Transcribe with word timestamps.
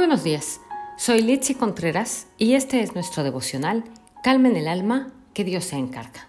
Buenos 0.00 0.24
días, 0.24 0.62
soy 0.96 1.20
Litsi 1.20 1.54
Contreras 1.54 2.26
y 2.38 2.54
este 2.54 2.80
es 2.80 2.94
nuestro 2.94 3.22
devocional 3.22 3.84
Calmen 4.22 4.56
el 4.56 4.66
alma, 4.66 5.12
que 5.34 5.44
Dios 5.44 5.66
se 5.66 5.76
encarga. 5.76 6.26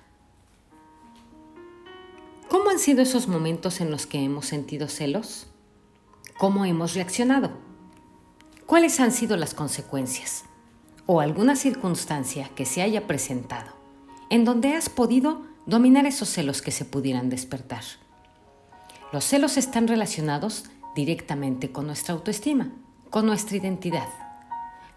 ¿Cómo 2.50 2.70
han 2.70 2.80
sido 2.80 3.02
esos 3.02 3.30
momentos 3.30 3.80
en 3.80 3.90
los 3.90 4.06
que 4.06 4.22
hemos 4.22 4.46
sentido 4.46 4.90
celos? 4.90 5.48
¿Cómo 6.38 6.66
hemos 6.66 6.96
reaccionado? 6.96 7.52
¿Cuáles 8.66 9.00
han 9.00 9.14
sido 9.14 9.38
las 9.38 9.54
consecuencias? 9.54 10.44
¿O 11.06 11.22
alguna 11.22 11.56
circunstancia 11.56 12.50
que 12.54 12.66
se 12.66 12.82
haya 12.82 13.08
presentado 13.08 13.72
en 14.30 14.44
donde 14.44 14.74
has 14.74 14.90
podido 14.90 15.44
dominar 15.66 16.06
esos 16.06 16.28
celos 16.28 16.62
que 16.62 16.72
se 16.72 16.84
pudieran 16.84 17.30
despertar? 17.30 17.84
Los 19.14 19.24
celos 19.24 19.56
están 19.56 19.88
relacionados 19.88 20.66
directamente 20.94 21.72
con 21.72 21.88
nuestra 21.88 22.14
autoestima, 22.14 22.74
con 23.12 23.28
nuestra 23.28 23.58
identidad. 23.58 24.08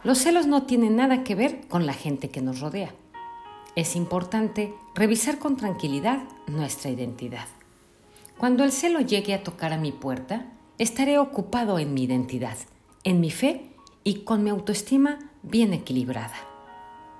Los 0.04 0.18
celos 0.18 0.46
no 0.46 0.62
tienen 0.62 0.96
nada 0.96 1.24
que 1.24 1.34
ver 1.34 1.66
con 1.68 1.84
la 1.84 1.92
gente 1.92 2.30
que 2.30 2.40
nos 2.40 2.60
rodea. 2.60 2.94
Es 3.76 3.96
importante 3.96 4.72
revisar 4.94 5.38
con 5.38 5.56
tranquilidad 5.56 6.22
nuestra 6.46 6.90
identidad. 6.90 7.46
Cuando 8.38 8.64
el 8.64 8.72
celo 8.72 9.00
llegue 9.00 9.34
a 9.34 9.42
tocar 9.42 9.72
a 9.72 9.78
mi 9.78 9.90
puerta, 9.90 10.46
estaré 10.78 11.18
ocupado 11.18 11.78
en 11.78 11.92
mi 11.92 12.04
identidad, 12.04 12.56
en 13.02 13.20
mi 13.20 13.30
fe 13.30 13.70
y 14.04 14.20
con 14.20 14.44
mi 14.44 14.50
autoestima 14.50 15.18
bien 15.42 15.72
equilibrada. 15.72 16.36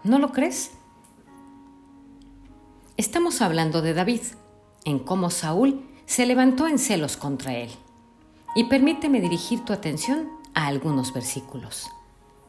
¿No 0.05 0.19
lo 0.19 0.33
crees? 0.33 0.73
Estamos 2.97 3.43
hablando 3.43 3.83
de 3.83 3.95
David, 3.95 4.21
en 4.85 5.01
cómo 5.01 5.31
Saúl 5.31 5.83
se 6.07 6.27
levantó 6.27 6.69
en 6.69 6.79
celos 6.79 7.17
contra 7.17 7.55
él. 7.55 7.71
Y 8.55 8.65
permíteme 8.65 9.21
dirigir 9.21 9.65
tu 9.65 9.73
atención 9.73 10.44
a 10.55 10.67
algunos 10.67 11.13
versículos. 11.13 11.89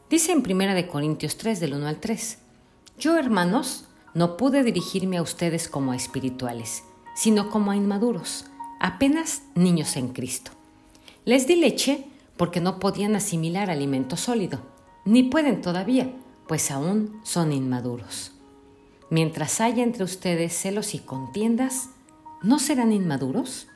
Dice 0.08 0.32
en 0.32 0.38
1 0.38 0.88
Corintios 0.88 1.36
3 1.36 1.60
del 1.60 1.74
1 1.74 1.86
al 1.86 2.00
3, 2.00 2.38
Yo, 2.98 3.18
hermanos, 3.18 3.84
no 4.14 4.36
pude 4.36 4.62
dirigirme 4.62 5.18
a 5.18 5.22
ustedes 5.22 5.68
como 5.68 5.92
a 5.92 5.96
espirituales, 5.96 6.84
sino 7.14 7.50
como 7.50 7.70
a 7.70 7.76
inmaduros, 7.76 8.46
apenas 8.80 9.42
niños 9.54 9.96
en 9.96 10.08
Cristo. 10.08 10.52
Les 11.24 11.46
di 11.46 11.56
leche 11.56 12.06
porque 12.36 12.60
no 12.60 12.78
podían 12.78 13.16
asimilar 13.16 13.70
alimento 13.70 14.16
sólido, 14.16 14.60
ni 15.04 15.22
pueden 15.24 15.60
todavía, 15.60 16.10
pues 16.46 16.70
aún 16.70 17.20
son 17.24 17.52
inmaduros. 17.52 18.32
Mientras 19.10 19.60
haya 19.60 19.82
entre 19.82 20.04
ustedes 20.04 20.52
celos 20.52 20.94
y 20.94 20.98
contiendas, 20.98 21.90
¿no 22.42 22.58
serán 22.58 22.92
inmaduros? 22.92 23.66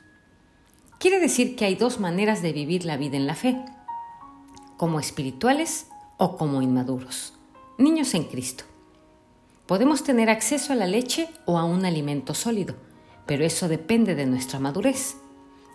Quiere 0.99 1.19
decir 1.19 1.55
que 1.55 1.65
hay 1.65 1.75
dos 1.75 1.99
maneras 1.99 2.41
de 2.41 2.53
vivir 2.53 2.85
la 2.85 2.97
vida 2.97 3.17
en 3.17 3.27
la 3.27 3.35
fe, 3.35 3.57
como 4.81 4.99
espirituales 4.99 5.85
o 6.17 6.37
como 6.37 6.63
inmaduros, 6.63 7.33
niños 7.77 8.15
en 8.15 8.23
Cristo. 8.23 8.63
Podemos 9.67 10.03
tener 10.03 10.27
acceso 10.27 10.73
a 10.73 10.75
la 10.75 10.87
leche 10.87 11.29
o 11.45 11.59
a 11.59 11.65
un 11.65 11.85
alimento 11.85 12.33
sólido, 12.33 12.73
pero 13.27 13.45
eso 13.45 13.67
depende 13.67 14.15
de 14.15 14.25
nuestra 14.25 14.57
madurez. 14.57 15.17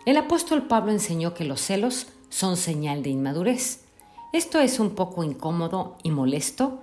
El 0.05 0.17
apóstol 0.17 0.63
Pablo 0.67 0.91
enseñó 0.91 1.33
que 1.33 1.45
los 1.45 1.61
celos 1.61 2.07
son 2.27 2.57
señal 2.57 3.01
de 3.01 3.11
inmadurez. 3.11 3.85
Esto 4.33 4.59
es 4.59 4.77
un 4.77 4.89
poco 4.89 5.23
incómodo 5.23 5.95
y 6.03 6.11
molesto 6.11 6.81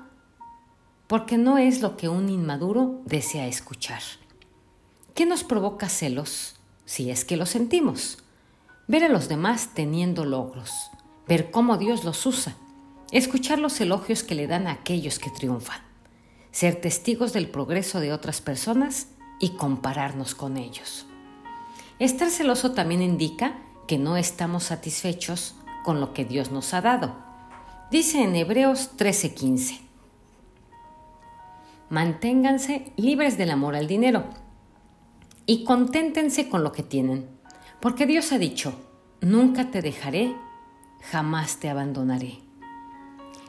porque 1.07 1.37
no 1.37 1.59
es 1.59 1.83
lo 1.83 1.99
que 1.99 2.09
un 2.09 2.31
inmaduro 2.31 3.03
desea 3.05 3.47
escuchar. 3.47 4.01
¿Qué 5.13 5.27
nos 5.27 5.45
provoca 5.45 5.91
celos 5.91 6.57
si 6.87 7.11
es 7.11 7.27
que 7.27 7.37
lo 7.37 7.45
sentimos? 7.45 8.17
Ver 8.89 9.05
a 9.05 9.11
los 9.11 9.29
demás 9.29 9.73
teniendo 9.75 10.25
logros, 10.25 10.71
ver 11.27 11.51
cómo 11.51 11.77
Dios 11.77 12.05
los 12.05 12.27
usa, 12.27 12.57
escuchar 13.13 13.59
los 13.59 13.81
elogios 13.81 14.23
que 14.23 14.35
le 14.35 14.47
dan 14.47 14.67
a 14.67 14.73
aquellos 14.73 15.19
que 15.19 15.31
triunfan, 15.31 15.81
ser 16.51 16.81
testigos 16.81 17.33
del 17.33 17.49
progreso 17.49 18.01
de 18.01 18.13
otras 18.13 18.41
personas 18.41 19.09
y 19.41 19.51
compararnos 19.51 20.35
con 20.35 20.57
ellos. 20.57 21.07
Estar 21.99 22.31
celoso 22.31 22.73
también 22.73 23.03
indica 23.03 23.59
que 23.87 23.99
no 23.99 24.17
estamos 24.17 24.65
satisfechos 24.65 25.55
con 25.85 26.01
lo 26.01 26.13
que 26.13 26.25
Dios 26.25 26.51
nos 26.51 26.75
ha 26.75 26.81
dado. 26.81 27.15
Dice 27.91 28.23
en 28.23 28.35
Hebreos 28.35 28.91
13:15, 28.97 29.81
manténganse 31.91 32.93
libres 32.97 33.39
del 33.39 33.51
amor 33.51 33.77
al 33.77 33.87
dinero 33.87 34.25
y 35.47 35.65
conténtense 35.65 36.49
con 36.49 36.65
lo 36.65 36.73
que 36.73 36.83
tienen, 36.83 37.29
porque 37.81 38.07
Dios 38.07 38.33
ha 38.33 38.39
dicho, 38.39 38.75
nunca 39.21 39.71
te 39.71 39.83
dejaré, 39.83 40.35
jamás 41.11 41.59
te 41.59 41.69
abandonaré. 41.69 42.39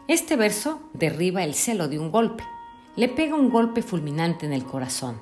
Este 0.07 0.35
verso 0.35 0.79
derriba 0.93 1.43
el 1.43 1.55
celo 1.55 1.87
de 1.87 1.99
un 1.99 2.11
golpe, 2.11 2.43
le 2.95 3.09
pega 3.09 3.35
un 3.35 3.49
golpe 3.49 3.81
fulminante 3.81 4.45
en 4.45 4.53
el 4.53 4.63
corazón. 4.63 5.19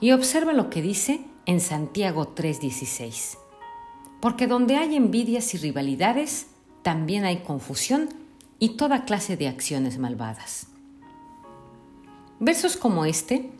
Y 0.00 0.12
observa 0.12 0.52
lo 0.52 0.70
que 0.70 0.82
dice 0.82 1.20
en 1.46 1.60
Santiago 1.60 2.28
3:16. 2.34 3.38
Porque 4.20 4.46
donde 4.46 4.76
hay 4.76 4.96
envidias 4.96 5.54
y 5.54 5.58
rivalidades, 5.58 6.46
también 6.82 7.24
hay 7.24 7.38
confusión 7.38 8.08
y 8.58 8.70
toda 8.70 9.04
clase 9.04 9.36
de 9.36 9.48
acciones 9.48 9.98
malvadas. 9.98 10.68
Versos 12.40 12.76
como 12.76 13.04
este 13.04 13.50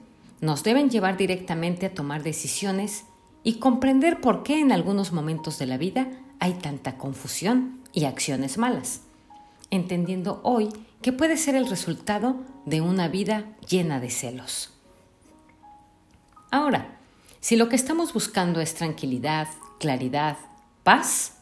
nos 0.40 0.62
deben 0.62 0.88
llevar 0.88 1.16
directamente 1.16 1.86
a 1.86 1.94
tomar 1.94 2.22
decisiones 2.22 3.04
y 3.42 3.54
comprender 3.54 4.20
por 4.20 4.42
qué 4.42 4.60
en 4.60 4.72
algunos 4.72 5.12
momentos 5.12 5.58
de 5.58 5.66
la 5.66 5.78
vida 5.78 6.08
hay 6.38 6.54
tanta 6.54 6.96
confusión 6.96 7.77
y 7.98 8.04
acciones 8.04 8.58
malas, 8.58 9.00
entendiendo 9.70 10.40
hoy 10.44 10.68
que 11.02 11.12
puede 11.12 11.36
ser 11.36 11.56
el 11.56 11.68
resultado 11.68 12.36
de 12.64 12.80
una 12.80 13.08
vida 13.08 13.56
llena 13.68 13.98
de 13.98 14.08
celos. 14.08 14.72
Ahora, 16.52 16.96
si 17.40 17.56
lo 17.56 17.68
que 17.68 17.74
estamos 17.74 18.12
buscando 18.12 18.60
es 18.60 18.74
tranquilidad, 18.74 19.48
claridad, 19.80 20.36
paz, 20.84 21.38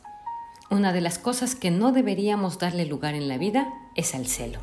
una 0.70 0.94
de 0.94 1.02
las 1.02 1.18
cosas 1.18 1.54
que 1.54 1.70
no 1.70 1.92
deberíamos 1.92 2.58
darle 2.58 2.86
lugar 2.86 3.14
en 3.14 3.28
la 3.28 3.36
vida 3.36 3.70
es 3.94 4.14
al 4.14 4.26
celo. 4.26 4.60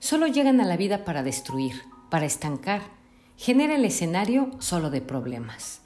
Solo 0.00 0.26
llegan 0.26 0.60
a 0.60 0.66
la 0.66 0.76
vida 0.76 1.06
para 1.06 1.22
destruir, 1.22 1.84
para 2.10 2.26
estancar, 2.26 2.82
genera 3.38 3.76
el 3.76 3.84
escenario 3.86 4.50
solo 4.58 4.90
de 4.90 5.00
problemas. 5.00 5.80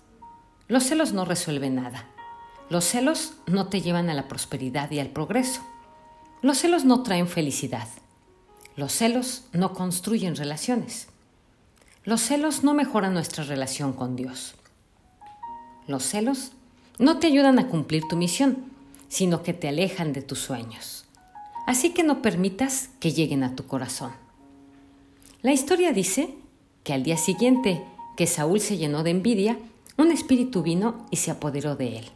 Los 0.66 0.82
celos 0.82 1.12
no 1.12 1.24
resuelven 1.24 1.76
nada. 1.76 2.08
Los 2.70 2.84
celos 2.84 3.34
no 3.46 3.66
te 3.66 3.80
llevan 3.80 4.08
a 4.10 4.14
la 4.14 4.28
prosperidad 4.28 4.90
y 4.90 4.98
al 4.98 5.08
progreso. 5.08 5.62
Los 6.40 6.58
celos 6.58 6.84
no 6.84 7.02
traen 7.02 7.28
felicidad. 7.28 7.88
Los 8.76 8.92
celos 8.92 9.44
no 9.52 9.74
construyen 9.74 10.34
relaciones. 10.34 11.08
Los 12.04 12.20
celos 12.22 12.64
no 12.64 12.74
mejoran 12.74 13.14
nuestra 13.14 13.44
relación 13.44 13.92
con 13.92 14.16
Dios. 14.16 14.54
Los 15.86 16.04
celos 16.04 16.52
no 16.98 17.18
te 17.18 17.26
ayudan 17.26 17.58
a 17.58 17.68
cumplir 17.68 18.04
tu 18.08 18.16
misión, 18.16 18.64
sino 19.08 19.42
que 19.42 19.52
te 19.52 19.68
alejan 19.68 20.12
de 20.12 20.22
tus 20.22 20.38
sueños. 20.38 21.04
Así 21.66 21.90
que 21.90 22.02
no 22.02 22.22
permitas 22.22 22.90
que 22.98 23.12
lleguen 23.12 23.44
a 23.44 23.54
tu 23.54 23.66
corazón. 23.66 24.12
La 25.42 25.52
historia 25.52 25.92
dice 25.92 26.34
que 26.82 26.92
al 26.92 27.02
día 27.02 27.16
siguiente 27.16 27.84
que 28.16 28.26
Saúl 28.26 28.60
se 28.60 28.76
llenó 28.78 29.02
de 29.02 29.10
envidia, 29.10 29.58
un 29.96 30.10
espíritu 30.10 30.62
vino 30.62 31.06
y 31.10 31.16
se 31.16 31.30
apoderó 31.30 31.76
de 31.76 31.98
él. 31.98 32.10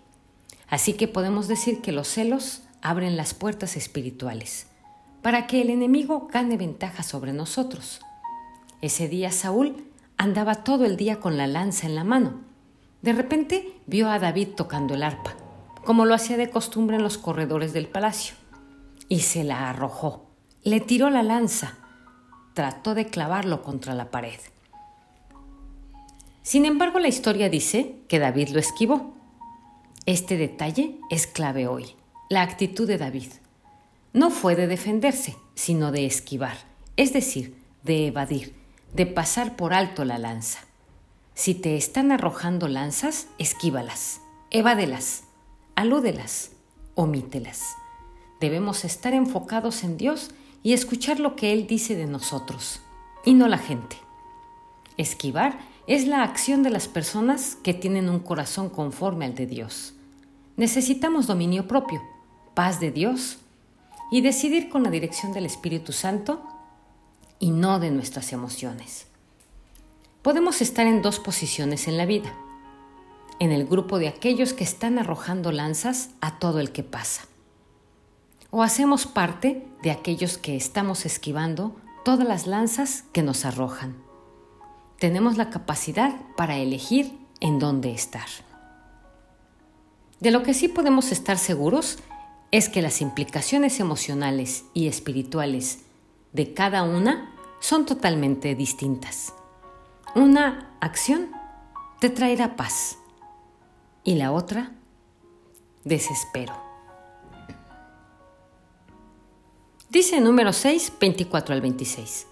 Así 0.69 0.95
que 0.95 1.09
podemos 1.09 1.49
decir 1.49 1.81
que 1.81 1.93
los 1.93 2.09
celos 2.09 2.63
abren 2.83 3.17
las 3.17 3.35
puertas 3.35 3.77
espirituales 3.77 4.69
para 5.27 5.49
que 5.49 5.61
el 5.61 5.71
enemigo 5.71 6.29
gane 6.33 6.57
ventaja 6.57 7.03
sobre 7.03 7.33
nosotros. 7.33 8.01
Ese 8.81 9.09
día 9.09 9.33
Saúl 9.33 9.89
andaba 10.17 10.63
todo 10.63 10.85
el 10.85 10.97
día 10.97 11.19
con 11.19 11.37
la 11.37 11.49
lanza 11.49 11.89
en 11.89 11.97
la 11.97 12.05
mano. 12.05 12.43
De 13.03 13.13
repente 13.13 13.81
vio 13.87 14.09
a 14.09 14.21
David 14.21 14.51
tocando 14.57 14.95
el 14.95 15.03
arpa, 15.03 15.35
como 15.85 16.05
lo 16.05 16.15
hacía 16.15 16.37
de 16.37 16.51
costumbre 16.51 16.95
en 16.95 17.03
los 17.03 17.19
corredores 17.19 17.73
del 17.73 17.89
palacio, 17.89 18.37
y 19.09 19.21
se 19.21 19.43
la 19.43 19.69
arrojó. 19.69 20.27
Le 20.63 20.79
tiró 20.79 21.11
la 21.11 21.25
lanza, 21.25 21.75
trató 22.55 22.95
de 22.95 23.07
clavarlo 23.07 23.63
contra 23.63 23.95
la 23.95 24.13
pared. 24.13 24.39
Sin 26.43 26.65
embargo, 26.65 27.01
la 27.01 27.09
historia 27.09 27.49
dice 27.49 27.97
que 28.07 28.21
David 28.21 28.51
lo 28.51 28.61
esquivó. 28.61 29.16
Este 30.07 30.37
detalle 30.37 31.01
es 31.11 31.27
clave 31.27 31.67
hoy, 31.67 31.97
la 32.29 32.43
actitud 32.43 32.87
de 32.87 32.97
David. 32.97 33.27
No 34.13 34.31
fue 34.31 34.55
de 34.55 34.69
defenderse, 34.69 35.37
sino 35.57 35.91
de 35.91 36.07
esquivar, 36.07 36.59
es 36.97 37.13
decir, 37.13 37.61
de 37.83 38.07
evadir, 38.07 38.55
de 38.95 39.07
pasar 39.07 39.57
por 39.57 39.75
alto 39.75 40.05
la 40.05 40.19
lanza. 40.19 40.61
Si 41.35 41.57
te 41.57 41.77
están 41.77 42.13
arrojando 42.13 42.69
lanzas, 42.69 43.27
esquívalas, 43.39 44.21
evádelas, 44.53 45.25
alúdelas, 45.75 46.53
omítelas. 46.95 47.65
Debemos 48.41 48.85
estar 48.85 49.13
enfocados 49.13 49.83
en 49.83 49.97
Dios 49.97 50.31
y 50.63 50.73
escuchar 50.73 51.19
lo 51.19 51.35
que 51.35 51.53
Él 51.53 51.67
dice 51.67 51.97
de 51.97 52.07
nosotros, 52.07 52.81
y 53.25 53.35
no 53.35 53.49
la 53.49 53.59
gente. 53.59 53.97
Esquivar 54.99 55.59
es 55.89 56.07
la 56.07 56.23
acción 56.23 56.63
de 56.63 56.71
las 56.71 56.87
personas 56.87 57.57
que 57.57 57.75
tienen 57.75 58.09
un 58.09 58.21
corazón 58.21 58.71
conforme 58.71 59.25
al 59.25 59.35
de 59.35 59.47
Dios. 59.47 59.95
Necesitamos 60.57 61.27
dominio 61.27 61.69
propio, 61.69 62.03
paz 62.55 62.81
de 62.81 62.91
Dios. 62.91 63.39
y 64.09 64.21
decidir 64.21 64.69
con 64.69 64.85
la 64.85 64.91
dirección 64.91 65.33
del 65.33 65.47
Espíritu 65.47 65.93
Santo 65.93 66.41
y 67.41 67.51
no 67.51 67.81
de 67.81 67.91
nuestras 67.91 68.33
emociones. 68.33 69.09
Podemos 70.23 70.61
estar 70.63 70.87
en 70.87 71.03
dos 71.03 71.19
posiciones 71.19 71.89
en 71.89 71.97
la 71.97 72.07
vida. 72.07 72.33
En 73.41 73.51
el 73.51 73.67
grupo 73.67 73.99
de 73.99 74.07
aquellos 74.07 74.53
que 74.53 74.63
están 74.63 75.01
arrojando 75.01 75.51
lanzas 75.51 76.11
a 76.21 76.39
todo 76.39 76.61
el 76.61 76.71
que 76.71 76.85
pasa. 76.85 77.27
O 78.51 78.63
hacemos 78.63 79.07
parte 79.07 79.67
de 79.83 79.91
aquellos 79.91 80.39
que 80.39 80.55
estamos 80.55 81.05
esquivando 81.05 81.75
todas 82.05 82.27
las 82.27 82.47
lanzas 82.47 83.03
que 83.13 83.23
nos 83.23 83.45
arrojan. 83.45 83.97
Tenemos 85.01 85.37
la 85.37 85.51
capacidad 85.51 86.15
para 86.37 86.59
elegir 86.59 87.19
en 87.41 87.59
dónde 87.59 87.93
estar. 87.93 88.29
De 90.21 90.31
lo 90.31 90.43
que 90.43 90.55
sí 90.55 90.69
podemos 90.69 91.13
estar 91.13 91.39
seguros 91.39 91.99
es 92.51 92.69
que 92.69 92.81
las 92.81 93.01
implicaciones 93.03 93.81
emocionales 93.81 94.65
y 94.73 94.89
espirituales 94.89 95.81
de 96.33 96.55
cada 96.55 96.83
una 96.83 97.35
son 97.61 97.85
totalmente 97.85 98.55
distintas. 98.55 99.35
Una 100.15 100.77
acción 100.81 101.31
te 102.01 102.09
traerá 102.09 102.57
paz 102.57 102.99
y 104.05 104.15
la 104.15 104.33
otra 104.33 104.73
desespero. 105.85 106.55
Dice 109.91 110.21
número 110.21 110.53
6, 110.53 110.95
24 111.01 111.55
al 111.55 111.61
26. 111.61 112.27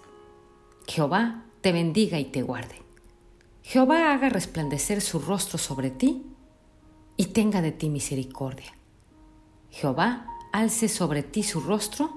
Jehová 0.87 1.43
te 1.61 1.71
bendiga 1.71 2.19
y 2.19 2.25
te 2.25 2.41
guarde. 2.41 2.81
Jehová 3.63 4.13
haga 4.13 4.29
resplandecer 4.29 5.01
su 5.01 5.19
rostro 5.19 5.57
sobre 5.57 5.89
ti 5.89 6.34
y 7.17 7.27
tenga 7.27 7.61
de 7.61 7.71
ti 7.71 7.89
misericordia. 7.89 8.73
Jehová 9.71 10.27
alce 10.51 10.89
sobre 10.89 11.23
ti 11.23 11.43
su 11.43 11.61
rostro 11.61 12.11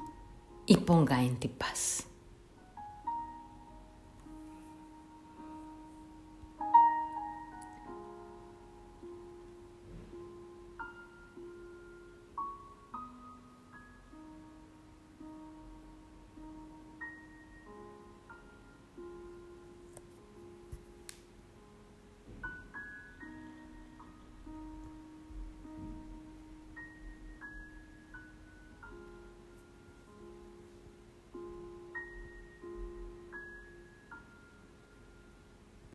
y 0.67 0.77
ponga 0.79 1.23
en 1.23 1.37
ti 1.37 1.49
paz. 1.49 2.07